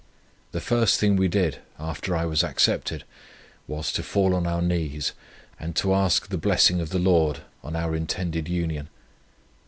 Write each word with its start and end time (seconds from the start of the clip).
The 0.51 0.59
first 0.59 0.99
thing 0.99 1.15
we 1.15 1.27
did, 1.27 1.59
after 1.77 2.15
I 2.15 2.25
was 2.25 2.43
accepted, 2.43 3.03
was, 3.67 3.91
to 3.91 4.01
fall 4.01 4.33
on 4.33 4.47
our 4.47 4.59
knees, 4.63 5.11
and 5.59 5.75
to 5.75 5.93
ask 5.93 6.27
the 6.29 6.39
blessing 6.39 6.81
of 6.81 6.89
the 6.89 6.97
Lord 6.97 7.41
on 7.61 7.75
our 7.75 7.95
intended 7.95 8.49
union. 8.49 8.89